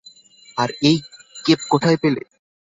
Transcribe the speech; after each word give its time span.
আর 0.57 0.69
এই 0.81 0.97
কেপ 1.45 1.59
কোথায় 1.69 1.97
পেলে? 1.97 2.21